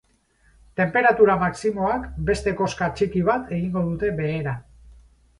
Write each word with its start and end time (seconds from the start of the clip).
Tenperatura 0.79 1.33
maximoak 1.41 2.07
beste 2.29 2.53
koska 2.61 2.87
txiki 2.99 3.21
bat 3.27 3.53
egingo 3.59 3.83
dute 3.91 4.09
behera. 4.21 4.55